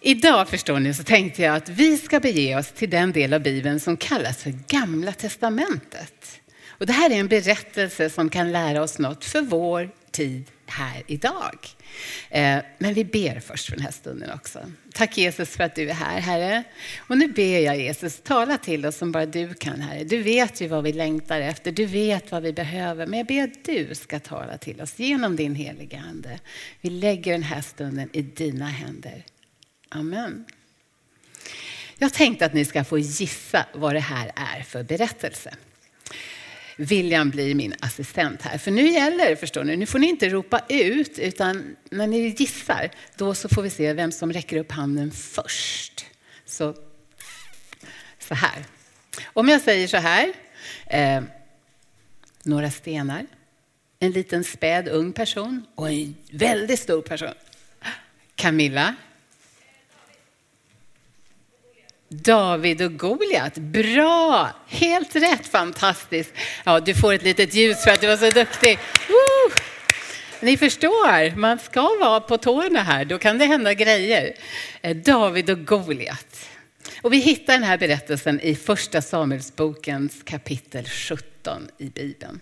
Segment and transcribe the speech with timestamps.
[0.00, 3.40] Idag förstår ni så tänkte jag att vi ska bege oss till den del av
[3.40, 6.40] Bibeln som kallas för Gamla Testamentet.
[6.68, 11.02] Och det här är en berättelse som kan lära oss något för vår tid här
[11.06, 11.58] idag.
[12.30, 14.58] Eh, men vi ber först för den här stunden också.
[14.94, 16.64] Tack Jesus för att du är här, Herre.
[16.98, 20.04] Och nu ber jag Jesus, tala till oss som bara du kan, Herre.
[20.04, 23.06] Du vet ju vad vi längtar efter, du vet vad vi behöver.
[23.06, 26.38] Men jag ber att du ska tala till oss genom din heliga Ande.
[26.80, 29.24] Vi lägger den här stunden i dina händer.
[29.88, 30.44] Amen.
[31.98, 35.54] Jag tänkte att ni ska få gissa vad det här är för berättelse.
[36.76, 38.58] William blir min assistent här.
[38.58, 42.34] För nu gäller det, förstår ni, nu får ni inte ropa ut, utan när ni
[42.38, 46.06] gissar, då så får vi se vem som räcker upp handen först.
[46.44, 46.74] Så,
[48.18, 48.64] så här.
[49.24, 50.32] Om jag säger så här,
[50.86, 51.22] eh,
[52.42, 53.26] några stenar,
[53.98, 57.34] en liten späd ung person och en väldigt stor person.
[58.34, 58.94] Camilla,
[62.08, 63.54] David och Goliat.
[63.54, 64.50] Bra!
[64.66, 66.32] Helt rätt, fantastiskt.
[66.64, 68.78] Ja, du får ett litet ljus för att du var så duktig.
[69.08, 69.54] Woo!
[70.40, 74.34] Ni förstår, man ska vara på tårna här, då kan det hända grejer.
[74.82, 76.48] Eh, David och Goliat.
[77.02, 82.40] Och vi hittar den här berättelsen i första Samuelsbokens kapitel 17 i Bibeln.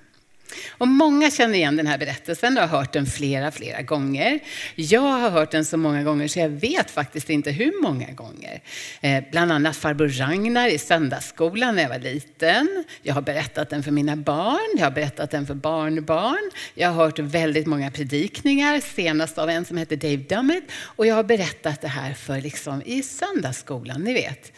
[0.71, 4.41] Och många känner igen den här berättelsen och har hört den flera, flera gånger.
[4.75, 8.61] Jag har hört den så många gånger så jag vet faktiskt inte hur många gånger.
[9.01, 12.85] Eh, bland annat farbror Ragnar i söndagsskolan när jag var liten.
[13.03, 16.51] Jag har berättat den för mina barn, jag har berättat den för barnbarn.
[16.75, 20.65] Jag har hört väldigt många predikningar, senast av en som heter Dave Dummett.
[20.83, 24.53] Och jag har berättat det här för liksom i söndagsskolan, ni vet.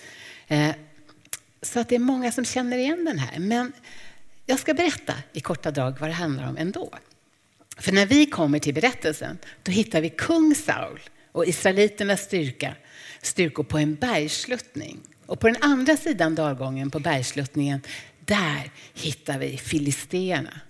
[0.49, 0.71] Eh,
[1.63, 3.39] så att det är många som känner igen den här.
[3.39, 3.73] Men
[4.49, 6.91] jag ska berätta i korta drag vad det handlar om ändå.
[7.79, 11.01] För när vi kommer till berättelsen, då hittar vi kung Saul
[11.33, 12.75] och israeliternas styrka,
[13.23, 15.01] styrkor på en bergsluttning.
[15.27, 17.81] Och på den andra sidan dalgången på bergsluttningen,
[18.25, 20.61] där hittar vi filisterna.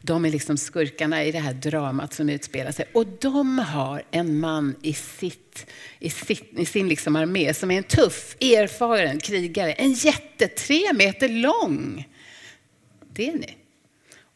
[0.00, 2.86] De är liksom skurkarna i det här dramat som utspelar sig.
[2.92, 5.66] Och de har en man i, sitt,
[5.98, 9.72] i, sitt, i sin liksom armé som är en tuff, erfaren krigare.
[9.72, 12.06] En jätte, tre meter lång.
[13.14, 13.56] Det är ni.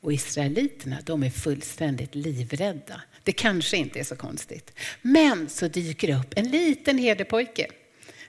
[0.01, 3.03] Och israeliterna, de är fullständigt livrädda.
[3.23, 4.73] Det kanske inte är så konstigt.
[5.03, 7.67] Men så dyker det upp en liten herdepojke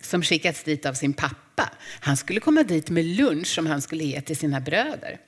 [0.02, 1.72] som skickats dit av sin pappa.
[2.00, 5.20] Han skulle komma dit med lunch som han skulle ge till sina bröder.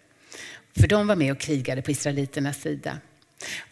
[0.80, 2.98] För de var med och krigade på israeliternas sida.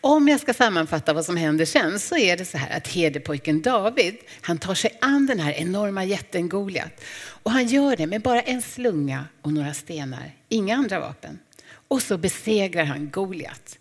[0.02, 3.62] Om jag ska sammanfatta vad som händer sen så är det så här att herdepojken
[3.62, 7.04] David, han tar sig an den här enorma jätten Goliat.
[7.44, 11.40] Och han gör det med bara en slunga och några stenar, inga andra vapen.
[11.88, 13.78] Och så besegrar han Goliat.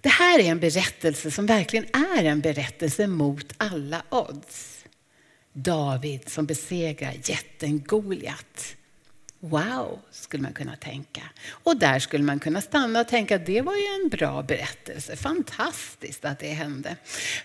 [0.00, 1.86] Det här är en berättelse som verkligen
[2.16, 4.84] är en berättelse mot alla odds.
[5.52, 8.76] David som besegrar jätten Goliat.
[9.40, 11.22] Wow, skulle man kunna tänka.
[11.50, 15.16] Och där skulle man kunna stanna och tänka att det var ju en bra berättelse.
[15.16, 16.96] Fantastiskt att det hände.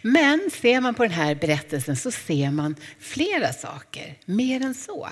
[0.02, 5.10] Men ser man på den här berättelsen så ser man flera saker, mer än så.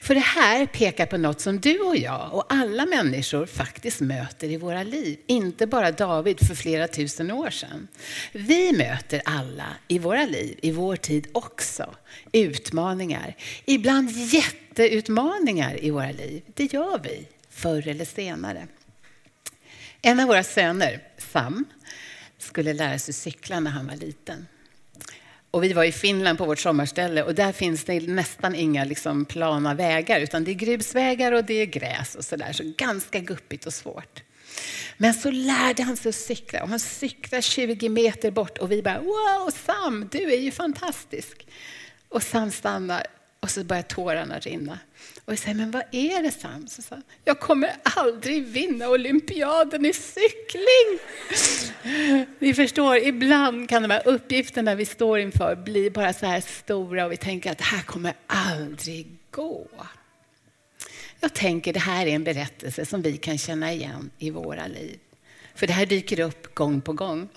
[0.00, 4.48] För det här pekar på något som du och jag och alla människor faktiskt möter
[4.48, 5.18] i våra liv.
[5.26, 7.88] Inte bara David för flera tusen år sedan.
[8.32, 11.94] Vi möter alla i våra liv, i vår tid också,
[12.32, 13.36] utmaningar.
[13.64, 16.42] Ibland jätteutmaningar i våra liv.
[16.54, 18.66] Det gör vi förr eller senare.
[20.02, 21.64] En av våra söner, Sam,
[22.38, 24.46] skulle lära sig cykla när han var liten.
[25.50, 29.24] Och vi var i Finland på vårt sommarställe och där finns det nästan inga liksom
[29.24, 32.52] plana vägar utan det är grusvägar och det är gräs och sådär.
[32.52, 34.22] Så ganska guppigt och svårt.
[34.96, 38.82] Men så lärde han sig att cykla och han cyklar 20 meter bort och vi
[38.82, 41.46] bara wow Sam, du är ju fantastisk.
[42.14, 43.06] Och Sam stannar
[43.40, 44.78] och så börjar tårarna rinna.
[45.24, 46.68] Och jag säger, men vad är det Sam?
[46.68, 50.98] Så sa, jag kommer aldrig vinna olympiaden i cykling.
[52.38, 57.04] Ni förstår, ibland kan de här uppgifterna vi står inför bli bara så här stora
[57.04, 59.66] och vi tänker att det här kommer aldrig gå.
[61.20, 64.98] Jag tänker det här är en berättelse som vi kan känna igen i våra liv.
[65.54, 67.28] För det här dyker upp gång på gång.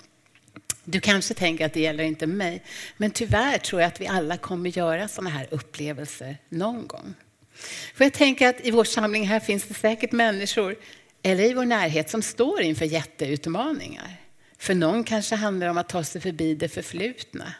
[0.90, 2.62] Du kanske tänker att det gäller inte mig,
[2.96, 7.14] men tyvärr tror jag att vi alla kommer göra sådana här upplevelser någon gång.
[7.94, 10.76] För jag tänker att i vår samling här finns det säkert människor,
[11.22, 14.16] eller i vår närhet, som står inför jätteutmaningar.
[14.58, 17.54] För någon kanske handlar det om att ta sig förbi det förflutna.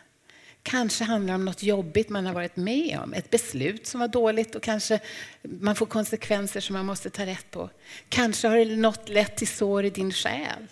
[0.62, 4.08] Kanske handlar det om något jobbigt man har varit med om, ett beslut som var
[4.08, 5.00] dåligt och kanske
[5.42, 7.70] man får konsekvenser som man måste ta rätt på.
[8.08, 10.68] Kanske har det något lett till sår i din själ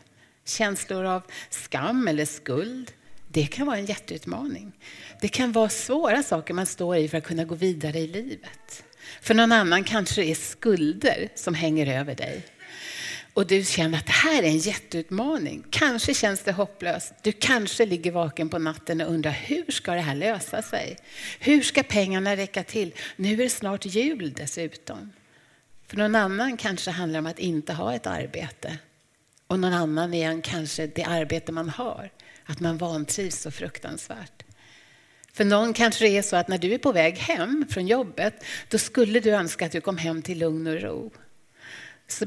[0.48, 2.92] känslor av skam eller skuld.
[3.28, 4.72] det kan vara en jätteutmaning.
[5.20, 8.84] Det kan vara svåra saker man står i för att kunna gå vidare i livet.
[9.20, 12.42] För någon annan kanske det är skulder som hänger över dig.
[13.36, 15.64] Och du känner att det här är en jätteutmaning.
[15.70, 17.14] Kanske känns det hopplöst.
[17.22, 20.96] Du kanske ligger vaken på natten och undrar hur ska det här lösa sig?
[21.40, 22.94] Hur ska pengarna räcka till?
[23.16, 25.12] Nu är det snart jul dessutom.
[25.86, 28.78] För någon annan kanske det handlar om att inte ha ett arbete.
[29.46, 32.10] Och någon annan igen kanske det arbete man har.
[32.44, 34.42] Att man vantrivs så fruktansvärt.
[35.32, 38.44] För någon kanske det är så att när du är på väg hem från jobbet,
[38.68, 41.10] då skulle du önska att du kom hem till lugn och ro.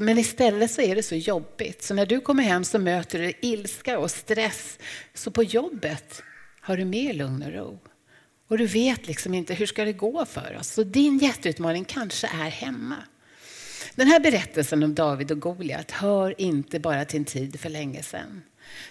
[0.00, 1.82] Men istället så är det så jobbigt.
[1.82, 4.78] Så när du kommer hem så möter du ilska och stress.
[5.14, 6.22] Så på jobbet
[6.60, 7.78] har du mer lugn och ro.
[8.48, 10.68] Och du vet liksom inte hur ska det gå för oss.
[10.68, 12.96] Så din jätteutmaning kanske är hemma.
[13.94, 18.02] Den här berättelsen om David och Goliat hör inte bara till en tid för länge
[18.02, 18.42] sedan.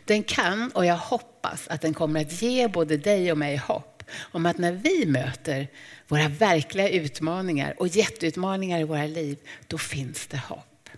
[0.05, 4.03] Den kan, och jag hoppas att den kommer att ge både dig och mig hopp
[4.17, 5.67] om att när vi möter
[6.07, 9.37] våra verkliga utmaningar och jätteutmaningar i våra liv,
[9.67, 10.89] då finns det hopp.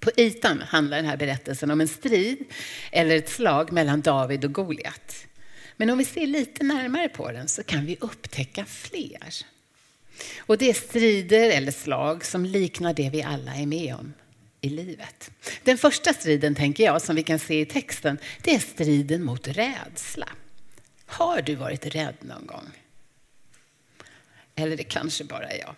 [0.00, 2.44] På ytan handlar den här berättelsen om en strid
[2.92, 5.26] eller ett slag mellan David och Goliat.
[5.76, 9.53] Men om vi ser lite närmare på den så kan vi upptäcka fler.
[10.38, 14.14] Och det är strider eller slag som liknar det vi alla är med om
[14.60, 15.30] i livet.
[15.62, 19.48] Den första striden, tänker jag, som vi kan se i texten, det är striden mot
[19.48, 20.28] rädsla.
[21.06, 22.70] Har du varit rädd någon gång?
[24.54, 25.74] Eller det kanske bara är jag.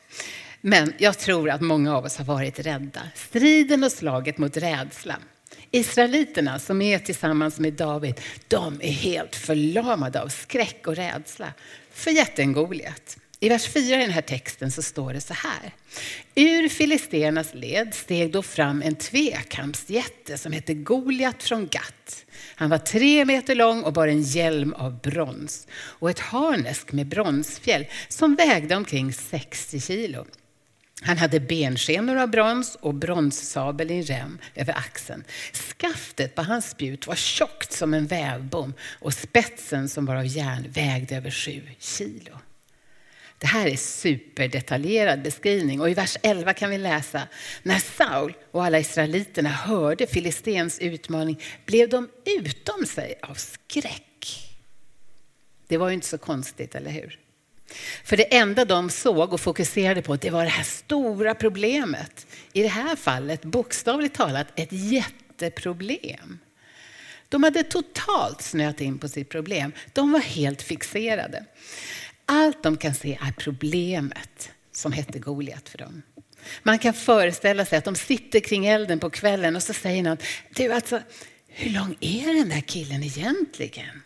[0.61, 3.03] Men jag tror att många av oss har varit rädda.
[3.15, 5.17] Striden och slaget mot rädsla.
[5.71, 11.53] Israeliterna som är tillsammans med David, de är helt förlamade av skräck och rädsla
[11.93, 13.19] för jätten Goliat.
[13.41, 15.75] I vers 4 i den här texten så står det så här.
[16.35, 22.25] Ur filisternas led steg då fram en tvekampsjätte som hette Goliat från Gat.
[22.55, 27.06] Han var tre meter lång och bar en hjälm av brons och ett harnesk med
[27.06, 30.27] bronsfjäll som vägde omkring 60 kilo.
[31.03, 35.25] Han hade benskenor av brons och bronssabel i rem över axeln.
[35.53, 40.67] Skaftet på hans spjut var tjockt som en vävbom och spetsen som var av järn
[40.71, 42.39] vägde över sju kilo.
[43.38, 47.23] Det här är superdetaljerad beskrivning och i vers 11 kan vi läsa
[47.62, 54.03] när Saul och alla israeliterna hörde filistens utmaning blev de utom sig av skräck.
[55.69, 57.19] Det var ju inte så konstigt, eller hur?
[58.05, 62.27] För det enda de såg och fokuserade på det var det här stora problemet.
[62.53, 66.39] I det här fallet bokstavligt talat ett jätteproblem.
[67.29, 69.73] De hade totalt snöat in på sitt problem.
[69.93, 71.44] De var helt fixerade.
[72.26, 76.02] Allt de kan se är problemet som hette Goliat för dem.
[76.62, 80.19] Man kan föreställa sig att de sitter kring elden på kvällen och så säger någon,
[80.50, 81.00] du alltså,
[81.49, 84.02] hur lång är den där killen egentligen?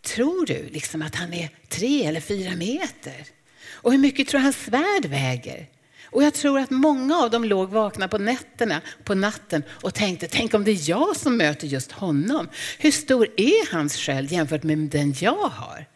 [0.00, 3.24] Tror du liksom att han är tre eller fyra meter?
[3.70, 5.66] Och hur mycket tror du hans svärd väger?
[6.04, 10.26] Och jag tror att många av dem låg vakna på nätterna, på natten och tänkte,
[10.26, 12.48] tänk om det är jag som möter just honom.
[12.78, 15.86] Hur stor är hans sköld jämfört med den jag har?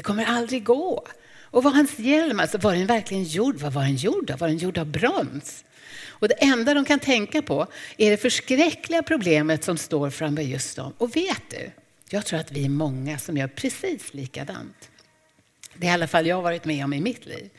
[0.00, 1.06] Det kommer aldrig gå.
[1.42, 3.60] Och var hans hjälm, alltså var den verkligen gjord?
[3.60, 4.38] Vad var den gjord av?
[4.38, 5.64] Var den gjord av brons?
[6.08, 7.66] Och det enda de kan tänka på
[7.96, 10.92] är det förskräckliga problemet som står framför just dem.
[10.98, 11.70] Och vet du,
[12.10, 14.90] jag tror att vi är många som gör precis likadant.
[15.80, 17.50] Det är i alla fall jag har varit med om i mitt liv.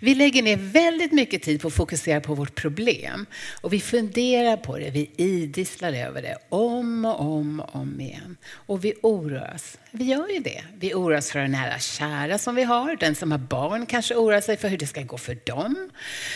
[0.00, 3.26] Vi lägger ner väldigt mycket tid på att fokusera på vårt problem.
[3.60, 8.36] Och vi funderar på det, vi idisslar över det om och om och om igen.
[8.50, 9.78] Och vi oroas.
[9.90, 10.64] Vi gör ju det.
[10.78, 12.96] Vi oroar oss för den nära kära som vi har.
[12.96, 15.90] Den som har barn kanske oroar sig för hur det ska gå för dem.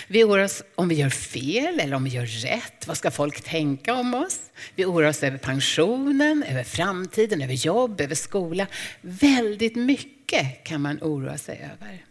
[0.09, 2.87] Vi oroar oss om vi gör fel eller om vi gör rätt.
[2.87, 4.41] Vad ska folk tänka om oss?
[4.75, 8.67] Vi oroar oss över pensionen, över framtiden, över jobb, över skola.
[9.01, 12.05] Väldigt mycket mycket kan man oroa sig över.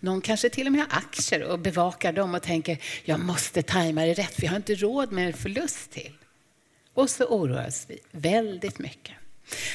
[0.00, 4.04] Någon kanske till och med har aktier och bevakar dem och tänker jag måste tajma
[4.04, 6.12] det rätt för jag har inte råd med en förlust till.
[6.94, 9.14] Och så oroas vi väldigt mycket.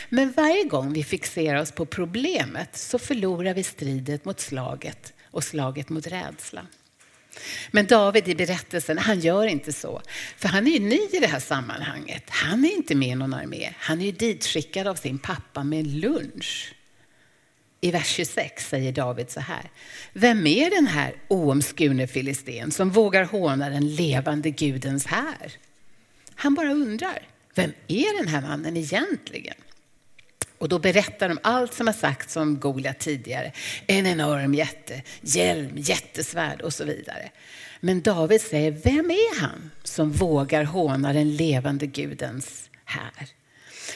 [0.10, 5.44] Men varje gång vi fixerar oss på problemet så förlorar vi stridet mot slaget och
[5.44, 6.68] slaget mot rädslan.
[7.72, 10.02] Men David i berättelsen, han gör inte så.
[10.38, 12.24] För han är ju ny i det här sammanhanget.
[12.30, 13.74] Han är inte med i någon armé.
[13.78, 16.74] Han är ju ditskickad av sin pappa med lunch.
[17.82, 19.72] I vers 26 säger David så här.
[20.14, 25.54] Vem är den här oomskurne filisten som vågar håna den levande Gudens här?
[26.36, 29.56] Han bara undrar, vem är den här mannen egentligen?
[30.58, 33.52] Och då berättar de allt som har sagts om Goliat tidigare.
[33.88, 37.30] En enorm jätte, hjälm, jättesvärd och så vidare.
[37.80, 43.41] Men David säger, vem är han som vågar håna den levande Gudens här?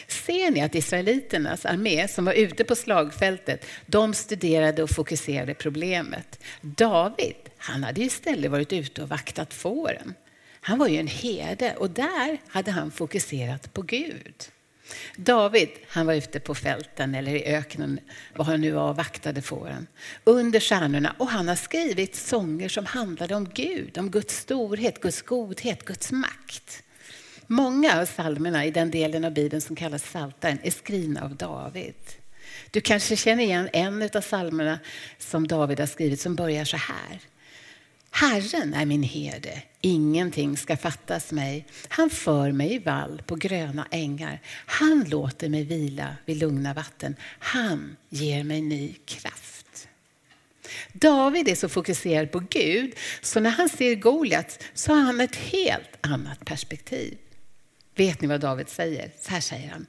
[0.07, 6.39] Ser ni att israeliternas armé som var ute på slagfältet, de studerade och fokuserade problemet.
[6.61, 10.13] David, han hade istället varit ute och vaktat fåren.
[10.61, 14.35] Han var ju en herde och där hade han fokuserat på Gud.
[15.15, 17.99] David, han var ute på fälten eller i öknen,
[18.35, 19.87] var han nu var, vaktade fåren,
[20.23, 21.15] under stjärnorna.
[21.17, 26.11] Och han har skrivit sånger som handlade om Gud, om Guds storhet, Guds godhet, Guds
[26.11, 26.83] makt.
[27.47, 31.95] Många av psalmerna i den delen av Bibeln som kallas Psaltaren är skrivna av David.
[32.71, 34.79] Du kanske känner igen en av psalmerna
[35.17, 37.19] som David har skrivit som börjar så här.
[38.11, 41.65] Herren är min herde, ingenting ska fattas mig.
[41.87, 44.41] Han för mig i vall på gröna ängar.
[44.65, 47.15] Han låter mig vila vid lugna vatten.
[47.39, 49.87] Han ger mig ny kraft.
[50.93, 55.35] David är så fokuserad på Gud så när han ser Goliat så har han ett
[55.35, 57.17] helt annat perspektiv.
[57.95, 59.11] Vet ni vad David säger?
[59.21, 59.87] Så här säger han.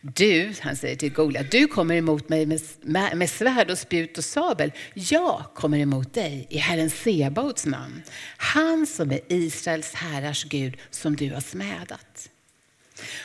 [0.00, 4.18] Du, han säger till Goliat, du kommer emot mig med, med, med svärd och spjut
[4.18, 4.72] och sabel.
[4.94, 8.02] Jag kommer emot dig i Herren Sebaots namn.
[8.36, 12.30] Han som är Israels härars Gud som du har smädat.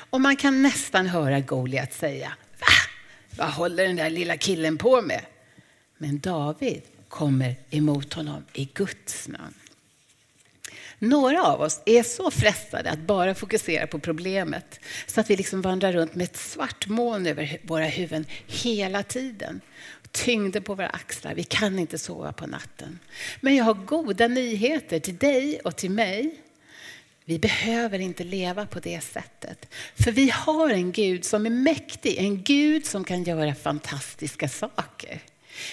[0.10, 2.68] Och man kan nästan höra Goliat säga, va?
[3.38, 5.22] Vad håller den där lilla killen på med?
[5.98, 9.54] Men David kommer emot honom i Guds namn.
[11.00, 15.62] Några av oss är så frestade att bara fokusera på problemet så att vi liksom
[15.62, 19.62] vandrar runt med ett svart moln över våra huvuden hela tiden.
[20.12, 23.00] Tyngden på våra axlar, vi kan inte sova på natten.
[23.42, 26.36] Men jag har goda nyheter till dig och till mig.
[27.25, 29.74] Vi behöver inte leva på det sättet.
[29.96, 35.22] För vi har en Gud som är mäktig, en Gud som kan göra fantastiska saker.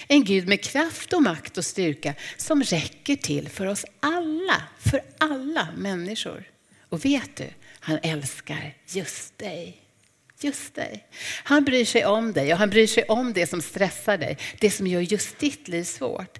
[0.07, 5.01] En Gud med kraft och makt och styrka som räcker till för oss alla, för
[5.17, 6.43] alla människor.
[6.89, 7.49] Och vet du,
[7.79, 9.81] han älskar just dig.
[10.39, 11.07] Just dig.
[11.43, 14.71] Han bryr sig om dig och han bryr sig om det som stressar dig, det
[14.71, 16.39] som gör just ditt liv svårt.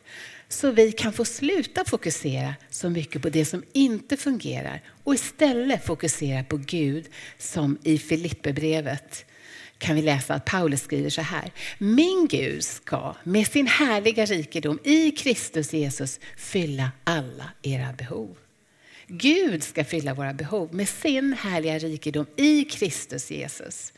[0.50, 5.86] Så vi kan få sluta fokusera så mycket på det som inte fungerar och istället
[5.86, 7.06] fokusera på Gud
[7.38, 9.26] som i Filipperbrevet
[9.78, 11.52] kan vi läsa att Paulus skriver så här.
[11.78, 18.38] Min Gud ska med sin härliga rikedom i Kristus Jesus fylla alla era behov.
[19.08, 23.94] Gud ska fylla våra behov med sin härliga rikedom i Kristus Jesus.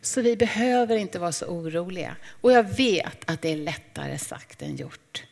[0.00, 2.16] Så vi behöver inte vara så oroliga.
[2.40, 5.24] Och jag vet att det är lättare sagt än gjort.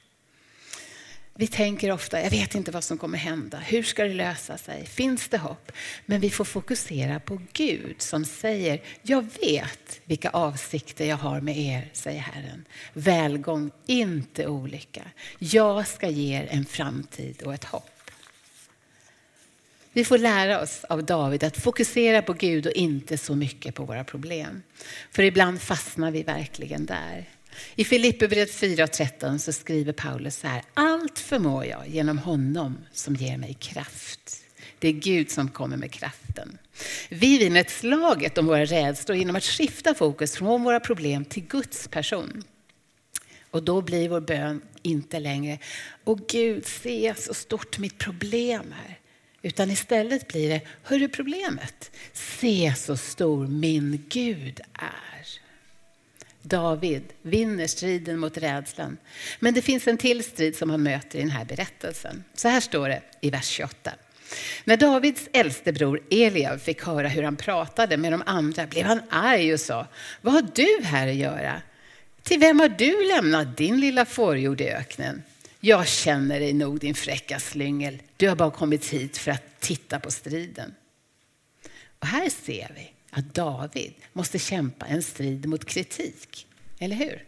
[1.40, 3.59] Vi tänker ofta, jag vet inte vad som kommer hända.
[3.59, 4.87] Hur ska det lösa sig?
[4.87, 5.73] Finns det hopp?
[6.07, 11.59] Men vi får fokusera på Gud som säger, jag vet vilka avsikter jag har med
[11.59, 12.64] er, säger Herren.
[12.92, 15.02] Välgång, inte olycka.
[15.38, 18.11] Jag ska ge er en framtid och ett hopp.
[19.92, 23.85] Vi får lära oss av David att fokusera på Gud och inte så mycket på
[23.85, 24.62] våra problem.
[25.11, 27.28] För ibland fastnar vi verkligen där.
[27.74, 30.62] I Filipperbrevet 4.13 så skriver Paulus så här.
[30.74, 34.44] Allt förmår jag genom honom som ger mig kraft.
[34.78, 36.58] Det är Gud som kommer med kraften.
[37.08, 41.42] Vi vinner ett slaget om våra rädslor genom att skifta fokus från våra problem till
[41.42, 42.44] Guds person.
[43.50, 45.58] Och då blir vår bön inte längre,
[46.04, 48.98] Åh Gud, se så stort mitt problem är.
[49.42, 55.47] Utan istället blir det, hörru problemet, se så stor min Gud är.
[56.42, 58.97] David vinner striden mot rädslan.
[59.40, 62.25] Men det finns en till strid som han möter i den här berättelsen.
[62.35, 63.92] Så här står det i vers 28.
[64.64, 69.00] När Davids äldste bror Eliab fick höra hur han pratade med de andra blev han
[69.11, 69.87] arg och sa,
[70.21, 71.62] vad har du här att göra?
[72.23, 75.23] Till vem har du lämnat din lilla fårjord i öknen?
[75.61, 78.02] Jag känner dig nog din fräcka slyngel.
[78.16, 80.75] Du har bara kommit hit för att titta på striden.
[81.99, 86.46] Och här ser vi att David måste kämpa en strid mot kritik.
[86.78, 87.24] Eller hur?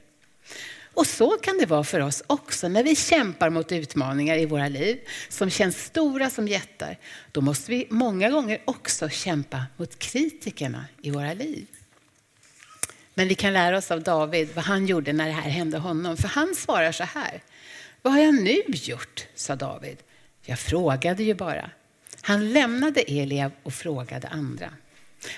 [0.95, 4.69] Och så kan det vara för oss också när vi kämpar mot utmaningar i våra
[4.69, 6.99] liv som känns stora som jättar.
[7.33, 11.67] Då måste vi många gånger också kämpa mot kritikerna i våra liv.
[13.15, 16.17] Men vi kan lära oss av David vad han gjorde när det här hände honom.
[16.17, 17.43] För han svarar så här.
[18.03, 19.27] Vad har jag nu gjort?
[19.35, 19.97] sa David.
[20.43, 21.71] Jag frågade ju bara.
[22.21, 24.71] Han lämnade Eliab och frågade andra.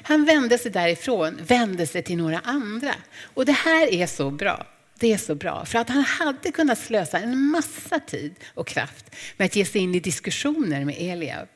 [0.03, 2.95] Han vände sig därifrån, vände sig till några andra.
[3.23, 4.67] Och det här är så bra.
[4.99, 9.17] Det är så bra, för att han hade kunnat slösa en massa tid och kraft
[9.37, 11.49] med att ge sig in i diskussioner med Eliab.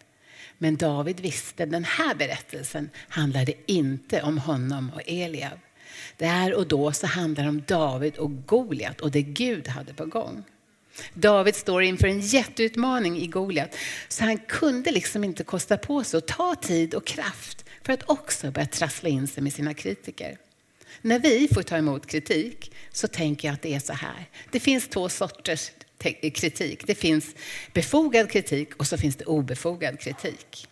[0.58, 5.58] Men David visste att den här berättelsen handlade inte om honom och Eliab.
[6.16, 10.06] Där och då så handlar det om David och Goliat och det Gud hade på
[10.06, 10.44] gång.
[11.14, 13.76] David står inför en jätteutmaning i Goliat,
[14.08, 18.10] så han kunde liksom inte kosta på sig att ta tid och kraft för att
[18.10, 20.38] också börja trassla in sig med sina kritiker.
[21.02, 24.28] När vi får ta emot kritik så tänker jag att det är så här.
[24.50, 25.70] Det finns två sorters
[26.34, 26.86] kritik.
[26.86, 27.34] Det finns
[27.72, 30.68] befogad kritik och så finns det obefogad kritik.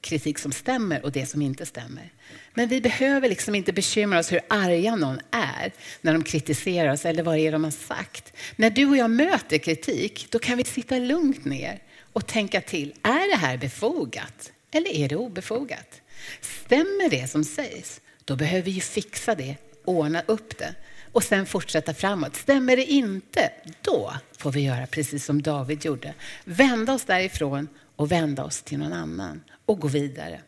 [0.00, 2.12] Kritik som stämmer och det som inte stämmer.
[2.54, 7.04] Men vi behöver liksom inte bekymra oss hur arga någon är när de kritiserar oss
[7.04, 8.32] eller vad det är de har sagt.
[8.56, 12.94] När du och jag möter kritik, då kan vi sitta lugnt ner och tänka till.
[13.02, 16.00] Är det här befogat eller är det obefogat?
[16.40, 18.00] Stämmer det som sägs?
[18.24, 20.74] Då behöver vi fixa det, ordna upp det
[21.12, 22.36] och sen fortsätta framåt.
[22.36, 23.50] Stämmer det inte,
[23.82, 26.14] då får vi göra precis som David gjorde.
[26.44, 30.40] Vända oss därifrån och vända oss till någon annan och gå vidare.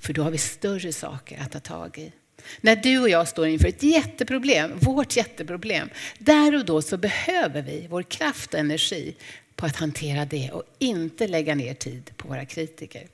[0.00, 2.12] För då har vi större saker att ta tag i.
[2.60, 5.88] När du och jag står inför ett jätteproblem, vårt jätteproblem,
[6.18, 9.16] där och då så behöver vi vår kraft och energi
[9.56, 13.06] på att hantera det och inte lägga ner tid på våra kritiker.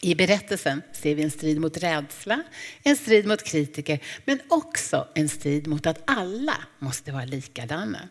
[0.00, 2.42] I berättelsen ser vi en strid mot rädsla,
[2.82, 8.08] en strid mot kritiker, men också en strid mot att alla måste vara likadana.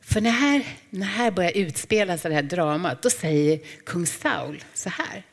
[0.00, 4.64] För när här, när här börjar utspela sig det här dramat, då säger kung Saul
[4.74, 5.24] så här.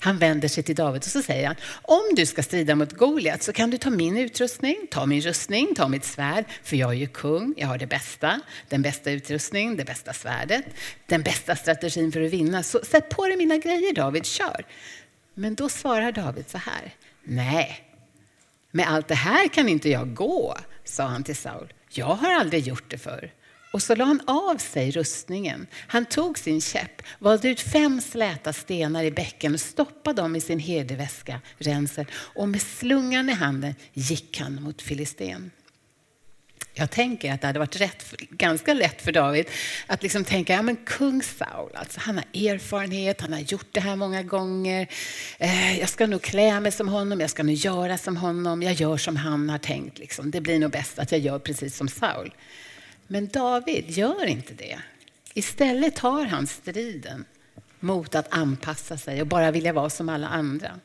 [0.00, 3.42] Han vänder sig till David och så säger han, om du ska strida mot Goliat
[3.42, 6.94] så kan du ta min utrustning, ta min rustning, ta mitt svärd, för jag är
[6.94, 10.64] ju kung, jag har det bästa, den bästa utrustningen, det bästa svärdet,
[11.06, 12.62] den bästa strategin för att vinna.
[12.62, 14.64] Så sätt på dig mina grejer David, kör.
[15.34, 17.84] Men då svarar David så här, nej,
[18.70, 21.72] med allt det här kan inte jag gå, sa han till Saul.
[21.90, 23.30] Jag har aldrig gjort det förr.
[23.72, 25.66] Och så la han av sig rustningen.
[25.74, 30.40] Han tog sin käpp, valde ut fem släta stenar i bäcken och stoppade dem i
[30.40, 32.06] sin herdeväska, rensel.
[32.12, 35.50] Och med slungan i handen gick han mot Filisten.
[36.78, 39.46] Jag tänker att det hade varit rätt, ganska lätt för David
[39.86, 43.80] att liksom tänka, ja men kung Saul, alltså, han har erfarenhet, han har gjort det
[43.80, 44.88] här många gånger.
[45.38, 48.72] Eh, jag ska nog klä mig som honom, jag ska nog göra som honom, jag
[48.72, 49.98] gör som han har tänkt.
[49.98, 50.30] Liksom.
[50.30, 52.34] Det blir nog bäst att jag gör precis som Saul.
[53.08, 54.78] Men David gör inte det.
[55.34, 57.24] Istället tar han striden
[57.80, 60.80] mot att anpassa sig och bara vilja vara som alla andra.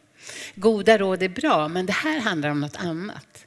[0.56, 3.46] Goda råd är bra, men det här handlar om något annat.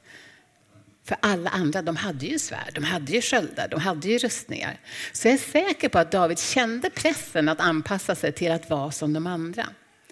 [1.03, 4.79] För alla andra, de hade ju svärd, de hade ju sköldar, de hade ju rustningar.
[5.11, 8.91] Så jag är säker på att David kände pressen att anpassa sig till att vara
[8.91, 9.65] som de andra.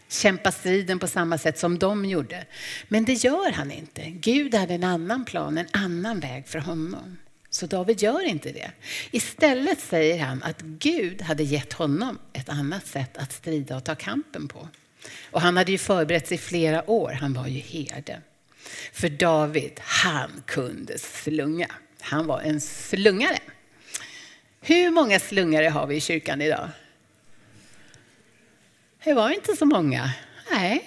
[0.09, 2.45] Kämpa striden på samma sätt som de gjorde.
[2.87, 4.09] Men det gör han inte.
[4.09, 7.17] Gud hade en annan plan, en annan väg för honom.
[7.55, 8.71] Så David gör inte det.
[9.11, 13.95] Istället säger han att Gud hade gett honom ett annat sätt att strida och ta
[13.95, 14.67] kampen på.
[15.31, 18.21] Och han hade ju förberett sig i flera år, han var ju herde.
[18.93, 21.67] För David, han kunde slunga.
[22.01, 23.39] Han var en slungare.
[24.61, 26.69] Hur många slungare har vi i kyrkan idag?
[29.03, 30.11] Det var inte så många.
[30.51, 30.83] Nej,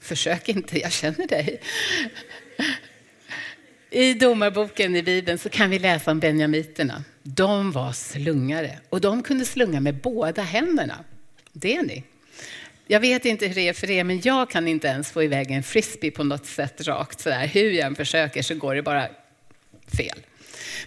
[0.00, 1.60] försök inte, jag känner dig.
[3.94, 7.04] I domarboken i Bibeln så kan vi läsa om benjamiterna.
[7.22, 11.04] De var slungare och de kunde slunga med båda händerna.
[11.52, 12.04] Det är ni.
[12.86, 15.50] Jag vet inte hur det är för er, men jag kan inte ens få iväg
[15.50, 17.46] en frisbee på något sätt rakt sådär.
[17.46, 19.08] Hur jag än försöker så går det bara
[19.96, 20.18] fel.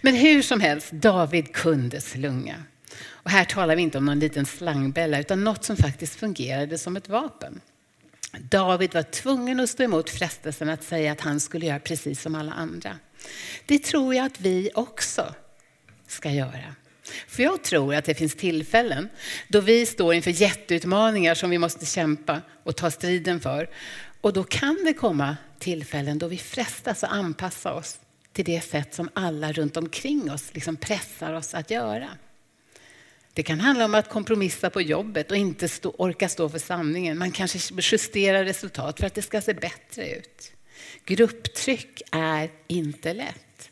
[0.02, 2.64] Men hur som helst, David kunde slunga.
[3.08, 6.98] Och här talar vi inte om någon liten slangbälla, utan något som faktiskt fungerade som
[6.98, 7.62] ett vapen.
[8.32, 12.36] David var tvungen att stå emot frestelsen att säga att han skulle göra precis som
[12.36, 13.00] alla andra.
[13.66, 15.34] Det tror jag att vi också
[16.08, 16.76] ska göra.
[17.28, 19.10] För jag tror att det finns tillfällen
[19.48, 23.70] då vi står inför jätteutmaningar som vi måste kämpa och ta striden för.
[24.22, 28.00] Och då kan det komma tillfällen då vi frestas att anpassa oss
[28.34, 32.08] till det sätt som alla runt omkring oss liksom pressar oss att göra.
[33.38, 37.18] Det kan handla om att kompromissa på jobbet och inte stå, orka stå för sanningen.
[37.18, 40.52] Man kanske justerar resultat för att det ska se bättre ut.
[41.06, 43.72] Grupptryck är inte lätt.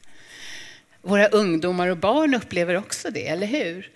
[1.02, 3.92] Våra ungdomar och barn upplever också det, eller hur?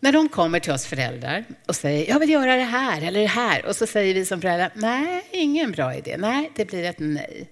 [0.00, 3.26] När de kommer till oss föräldrar och säger jag vill göra det här eller det
[3.26, 6.16] här och så säger vi som föräldrar nej, ingen bra idé.
[6.18, 7.48] Nej, det blir ett nej.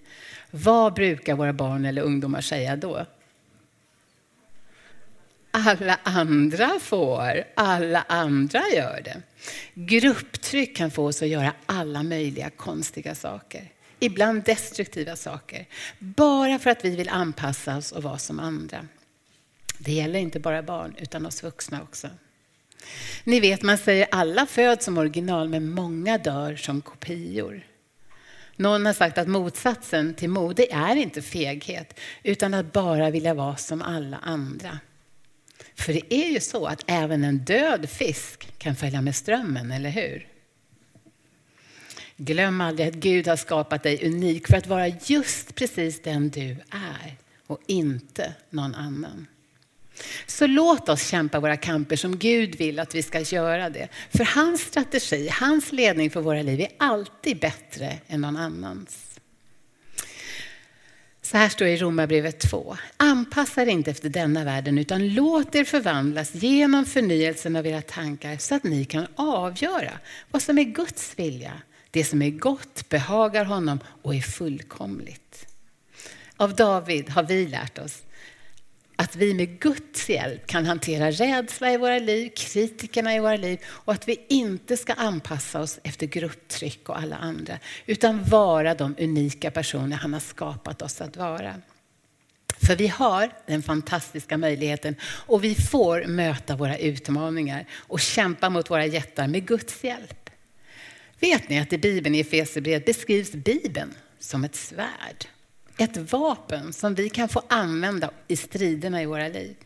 [0.50, 3.07] Vad brukar våra barn eller ungdomar säga då?
[5.56, 9.22] Alla andra får, alla andra gör det.
[9.74, 13.72] Grupptryck kan få oss att göra alla möjliga konstiga saker.
[13.98, 15.66] Ibland destruktiva saker.
[15.98, 18.86] Bara för att vi vill anpassa oss och vara som andra.
[19.78, 22.08] Det gäller inte bara barn, utan oss vuxna också.
[23.24, 27.66] Ni vet, man säger alla föds som original, men många dör som kopior.
[28.56, 33.56] Någon har sagt att motsatsen till mode är inte feghet, utan att bara vilja vara
[33.56, 34.78] som alla andra.
[35.74, 39.90] För det är ju så att även en död fisk kan följa med strömmen, eller
[39.90, 40.28] hur?
[42.16, 46.50] Glöm aldrig att Gud har skapat dig unik för att vara just precis den du
[46.70, 47.16] är
[47.46, 49.26] och inte någon annan.
[50.26, 53.88] Så låt oss kämpa våra kamper som Gud vill att vi ska göra det.
[54.10, 59.05] För hans strategi, hans ledning för våra liv är alltid bättre än någon annans.
[61.26, 62.76] Så här står det i Romarbrevet 2.
[62.96, 68.36] Anpassa er inte efter denna världen utan låt er förvandlas genom förnyelsen av era tankar
[68.36, 69.92] så att ni kan avgöra
[70.30, 71.52] vad som är Guds vilja.
[71.90, 75.46] Det som är gott behagar honom och är fullkomligt.
[76.36, 78.02] Av David har vi lärt oss
[78.96, 83.59] att vi med Guds hjälp kan hantera rädsla i våra liv, kritikerna i våra liv
[83.66, 88.94] och att vi inte ska anpassa oss efter grupptryck och alla andra utan vara de
[88.98, 91.54] unika personer han har skapat oss att vara.
[92.59, 98.70] För vi har den fantastiska möjligheten och vi får möta våra utmaningar och kämpa mot
[98.70, 100.30] våra jättar med Guds hjälp.
[101.20, 105.26] Vet ni att i Bibeln, i Efesierbrevet, beskrivs Bibeln som ett svärd?
[105.76, 109.56] Ett vapen som vi kan få använda i striderna i våra liv.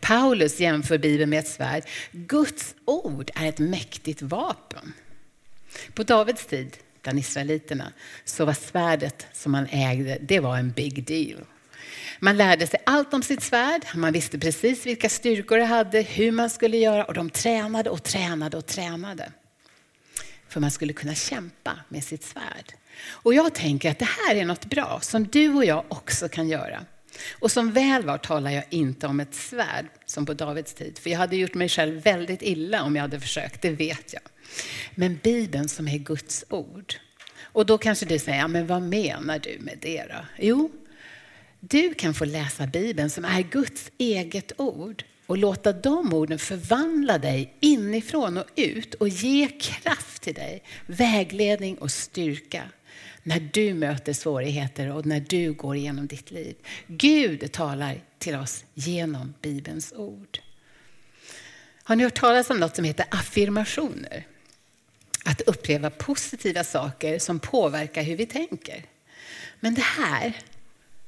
[0.00, 1.84] Paulus jämför Bibeln med ett svärd.
[2.10, 4.92] Guds ord är ett mäktigt vapen.
[5.94, 7.92] På Davids tid, bland israeliterna,
[8.24, 11.44] så var svärdet som man ägde, det var en big deal.
[12.20, 16.32] Man lärde sig allt om sitt svärd, man visste precis vilka styrkor det hade, hur
[16.32, 19.32] man skulle göra och de tränade och tränade och tränade.
[20.48, 22.72] För man skulle kunna kämpa med sitt svärd.
[23.00, 26.48] Och jag tänker att det här är något bra som du och jag också kan
[26.48, 26.84] göra.
[27.32, 31.10] Och som väl var talar jag inte om ett svärd som på Davids tid, för
[31.10, 34.22] jag hade gjort mig själv väldigt illa om jag hade försökt, det vet jag.
[34.94, 36.94] Men Bibeln som är Guds ord.
[37.42, 40.26] Och då kanske du säger, ja, men vad menar du med det då?
[40.38, 40.70] Jo,
[41.60, 47.18] du kan få läsa Bibeln som är Guds eget ord och låta de orden förvandla
[47.18, 52.62] dig inifrån och ut och ge kraft till dig, vägledning och styrka
[53.22, 56.56] när du möter svårigheter och när du går igenom ditt liv.
[56.86, 60.38] Gud talar till oss genom Bibelns ord.
[61.84, 64.26] Har ni hört talas om något som heter affirmationer?
[65.24, 68.84] Att uppleva positiva saker som påverkar hur vi tänker.
[69.60, 70.32] Men det här,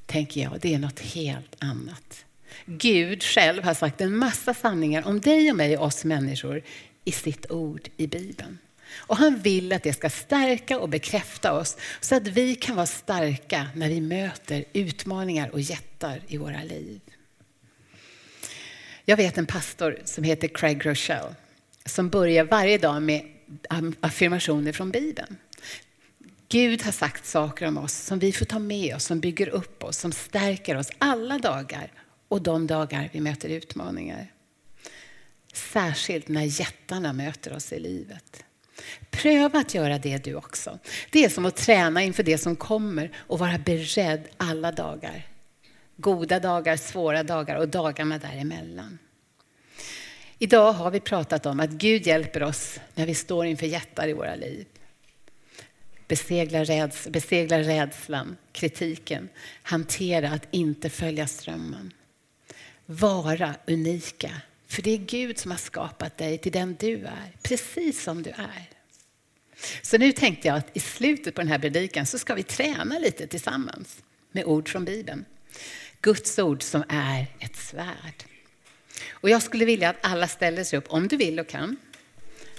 [0.05, 2.25] tänker jag, det är något helt annat.
[2.65, 6.61] Gud själv har sagt en massa sanningar om dig och mig och oss människor
[7.03, 8.57] i sitt ord i Bibeln.
[8.93, 12.85] Och han vill att det ska stärka och bekräfta oss så att vi kan vara
[12.85, 17.01] starka när vi möter utmaningar och jättar i våra liv.
[19.05, 21.35] Jag vet en pastor som heter Craig Rochelle
[21.85, 23.21] som börjar varje dag med
[23.99, 25.37] affirmationer från Bibeln.
[26.49, 29.83] Gud har sagt saker om oss som vi får ta med oss, som bygger upp
[29.83, 31.91] oss, som stärker oss alla dagar
[32.27, 34.31] och de dagar vi möter utmaningar.
[35.53, 38.44] Särskilt när jättarna möter oss i livet.
[39.09, 40.79] Pröva att göra det du också.
[41.11, 45.27] Det är som att träna inför det som kommer och vara beredd alla dagar.
[45.97, 48.99] Goda dagar, svåra dagar och dagarna däremellan.
[50.39, 54.13] Idag har vi pratat om att Gud hjälper oss när vi står inför jättar i
[54.13, 54.65] våra liv.
[56.07, 59.29] Besegla, räds besegla rädslan, kritiken,
[59.63, 61.93] hantera att inte följa strömmen.
[62.85, 64.31] Vara unika,
[64.75, 68.29] för det är Gud som har skapat dig till den du är, precis som du
[68.29, 68.69] är.
[69.81, 72.99] Så nu tänkte jag att i slutet på den här predikan så ska vi träna
[72.99, 73.97] lite tillsammans
[74.31, 75.25] med ord från Bibeln.
[76.01, 78.23] Guds ord som är ett svärd.
[79.11, 81.77] Och jag skulle vilja att alla ställer sig upp om du vill och kan.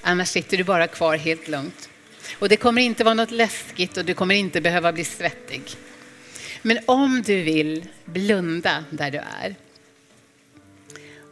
[0.00, 1.88] Annars sitter du bara kvar helt lugnt.
[2.38, 5.62] Och det kommer inte vara något läskigt och du kommer inte behöva bli svettig.
[6.62, 9.56] Men om du vill, blunda där du är.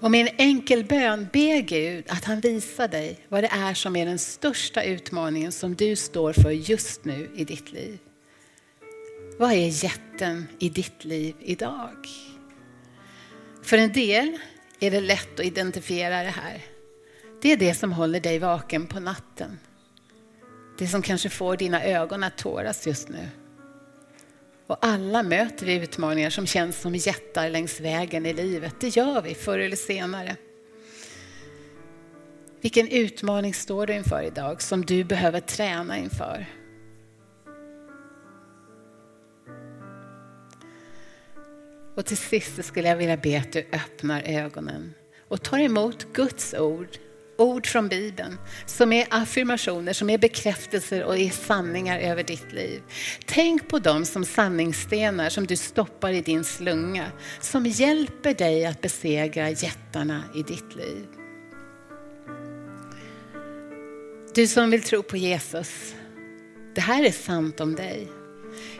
[0.05, 3.97] Och med en enkel bön ber Gud att han visar dig vad det är som
[3.97, 7.99] är den största utmaningen som du står för just nu i ditt liv.
[9.39, 11.97] Vad är jätten i ditt liv idag?
[13.63, 14.39] För en del
[14.81, 16.63] är det lätt att identifiera det här.
[17.43, 19.59] Det är det som håller dig vaken på natten.
[20.79, 23.29] Det som kanske får dina ögon att tåras just nu.
[24.67, 28.75] Och alla möter vi utmaningar som känns som jättar längs vägen i livet.
[28.81, 30.37] Det gör vi förr eller senare.
[32.61, 36.47] Vilken utmaning står du inför idag som du behöver träna inför?
[41.97, 44.95] Och till sist skulle jag vilja be att du öppnar ögonen
[45.29, 46.89] och tar emot Guds ord
[47.39, 52.83] ord från Bibeln som är affirmationer, som är bekräftelser och är sanningar över ditt liv.
[53.27, 57.07] Tänk på dem som sanningsstenar som du stoppar i din slunga,
[57.41, 61.07] som hjälper dig att besegra jättarna i ditt liv.
[64.35, 65.95] Du som vill tro på Jesus,
[66.75, 68.09] Det här är sant om dig.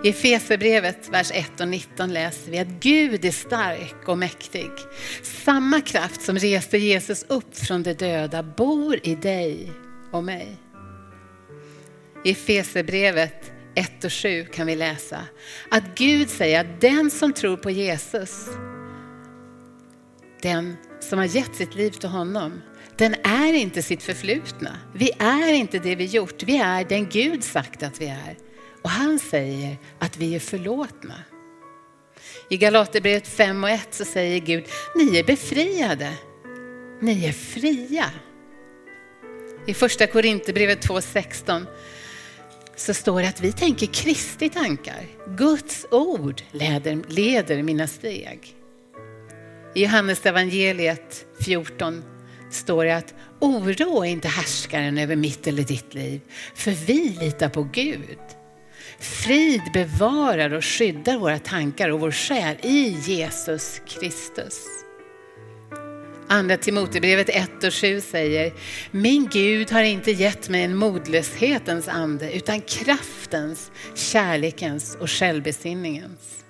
[0.03, 4.71] I Efesierbrevet, vers 1 och 19 läser vi att Gud är stark och mäktig.
[5.23, 9.73] Samma kraft som reste Jesus upp från de döda bor i dig
[10.11, 10.57] och mig.
[12.25, 15.21] I Efesierbrevet 1 och 7 kan vi läsa
[15.69, 18.49] att Gud säger att den som tror på Jesus,
[20.43, 22.61] den som har gett sitt liv till honom,
[22.97, 24.77] den är inte sitt förflutna.
[24.95, 28.44] Vi är inte det vi gjort, vi är den Gud sagt att vi är.
[28.85, 31.15] Och han säger att vi är förlåtna.
[32.51, 34.65] I Galaterbrevet 5 och 1 så säger Gud,
[34.97, 36.13] ni är befriade.
[37.01, 38.11] Ni är fria.
[39.67, 41.67] I första Korinthierbrevet 2.16
[42.77, 45.07] så står det att vi tänker Kristi tankar.
[45.37, 48.57] Guds ord leder, leder mina steg.
[49.75, 52.05] I Johannes evangeliet 14
[52.51, 56.21] står det att oro är inte härskaren över mitt eller ditt liv,
[56.55, 58.19] för vi litar på Gud.
[58.99, 64.67] Frid bevarar och skyddar våra tankar och vår själ i Jesus Kristus.
[66.29, 68.53] Andra Timotebrevet 1 och 7 säger,
[68.91, 76.45] min Gud har inte gett mig en modlöshetens ande utan kraftens, kärlekens och självbesinningens.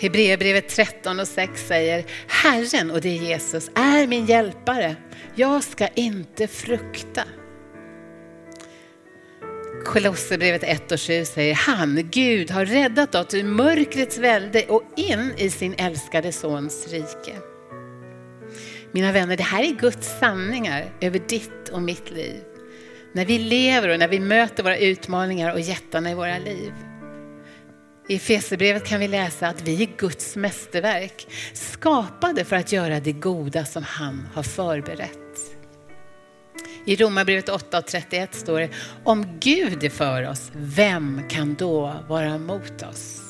[0.00, 4.96] Hebreerbrevet 13 och 6 säger, Herren, och det är Jesus, är min hjälpare.
[5.34, 7.22] Jag ska inte frukta.
[9.84, 15.32] Kolosserbrevet 1 och 7 säger, han, Gud, har räddat oss ur mörkrets välde och in
[15.36, 17.36] i sin älskade sons rike.
[18.92, 22.42] Mina vänner, det här är Guds sanningar över ditt och mitt liv.
[23.12, 26.72] När vi lever och när vi möter våra utmaningar och jättarna i våra liv.
[28.08, 33.12] I Efesierbrevet kan vi läsa att vi är Guds mästerverk, skapade för att göra det
[33.12, 35.27] goda som han har förberett.
[36.84, 38.68] I Romarbrevet 8 och 31 står det,
[39.04, 43.20] om Gud är för oss, vem kan då vara emot oss?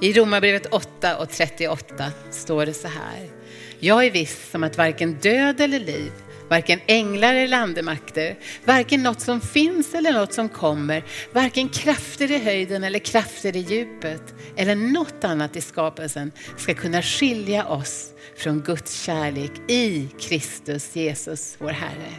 [0.00, 3.30] I Romarbrevet 8 och 38 står det så här,
[3.78, 6.12] jag är viss som att varken död eller liv,
[6.52, 12.38] varken änglar eller andemakter, varken något som finns eller något som kommer, varken krafter i
[12.38, 18.60] höjden eller krafter i djupet eller något annat i skapelsen ska kunna skilja oss från
[18.60, 22.12] Guds kärlek i Kristus Jesus, vår Herre.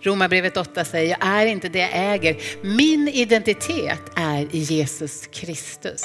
[0.00, 2.36] Romarbrevet 8 säger, jag är inte det jag äger.
[2.62, 6.02] Min identitet är i Jesus Kristus.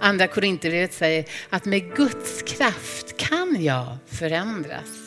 [0.00, 4.97] Andra Korinthierbrevet säger att med Guds kraft kan jag förändras.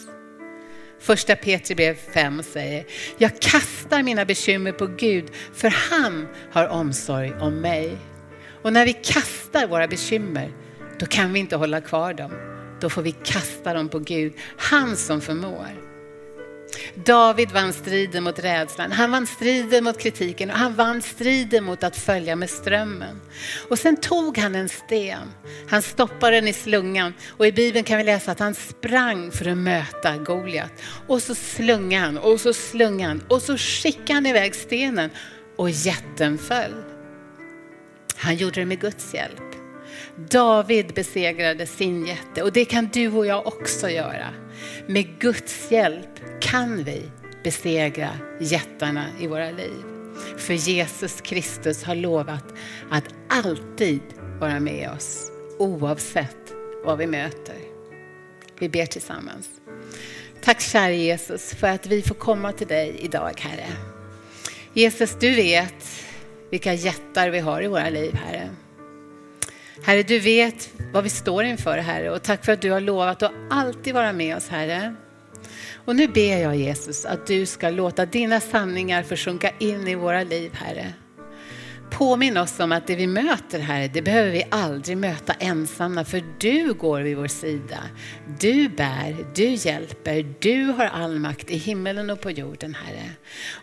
[1.02, 2.86] Första Petri brev 5 säger,
[3.18, 7.98] jag kastar mina bekymmer på Gud för han har omsorg om mig.
[8.62, 10.52] Och när vi kastar våra bekymmer,
[11.00, 12.32] då kan vi inte hålla kvar dem.
[12.82, 15.91] Då får vi kasta dem på Gud, han som förmår.
[16.96, 21.84] David vann striden mot rädslan, han vann striden mot kritiken och han vann striden mot
[21.84, 23.22] att följa med strömmen.
[23.70, 25.32] Och sen tog han en sten,
[25.70, 29.48] han stoppade den i slungan och i Bibeln kan vi läsa att han sprang för
[29.48, 30.72] att möta Goliat.
[31.08, 35.10] Och så slungade han och så slungade han och så skickade han iväg stenen
[35.58, 36.84] och jätten föll.
[38.16, 39.51] Han gjorde det med Guds hjälp.
[40.16, 44.28] David besegrade sin jätte och det kan du och jag också göra.
[44.88, 47.02] Med Guds hjälp kan vi
[47.44, 49.84] besegra jättarna i våra liv.
[50.38, 52.46] För Jesus Kristus har lovat
[52.90, 54.02] att alltid
[54.40, 56.54] vara med oss oavsett
[56.86, 57.56] vad vi möter.
[58.60, 59.50] Vi ber tillsammans.
[60.44, 63.68] Tack kära Jesus för att vi får komma till dig idag Herre.
[64.74, 66.06] Jesus du vet
[66.50, 68.50] vilka jättar vi har i våra liv Herre.
[69.84, 73.24] Herre du vet vad vi står inför Herre och tack för att du har lovat
[73.24, 74.96] att alltid vara med oss Herre.
[75.86, 80.24] Och nu ber jag Jesus att du ska låta dina sanningar försjunka in i våra
[80.24, 80.94] liv, Herre.
[81.92, 86.24] Påminn oss om att det vi möter, Herre, det behöver vi aldrig möta ensamma, för
[86.40, 87.80] du går vid vår sida.
[88.40, 93.10] Du bär, du hjälper, du har all makt i himmelen och på jorden, Herre.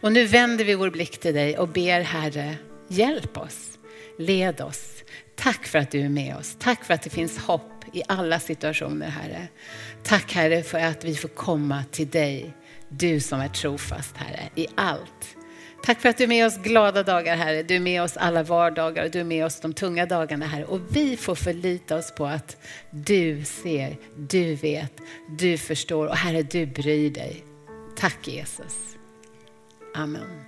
[0.01, 2.57] Och nu vänder vi vår blick till dig och ber, Herre,
[2.89, 3.79] hjälp oss,
[4.19, 4.98] led oss.
[5.39, 6.57] Tack för att du är med oss.
[6.59, 9.49] Tack för att det finns hopp i alla situationer, Herre.
[10.03, 12.55] Tack Herre för att vi får komma till dig,
[12.89, 15.37] du som är trofast Herre, i allt.
[15.83, 18.43] Tack för att du är med oss glada dagar Herre, du är med oss alla
[18.43, 20.65] vardagar och du är med oss de tunga dagarna Herre.
[20.65, 22.57] Och vi får förlita oss på att
[22.91, 24.93] du ser, du vet,
[25.39, 27.45] du förstår och Herre du bryr dig.
[27.97, 28.97] Tack Jesus.
[29.95, 30.48] Amen.